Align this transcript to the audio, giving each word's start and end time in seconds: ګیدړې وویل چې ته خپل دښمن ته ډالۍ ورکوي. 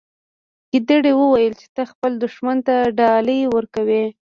ګیدړې 0.71 1.13
وویل 1.15 1.53
چې 1.61 1.67
ته 1.75 1.81
خپل 1.91 2.11
دښمن 2.23 2.57
ته 2.67 2.75
ډالۍ 2.97 3.41
ورکوي. 3.55 4.05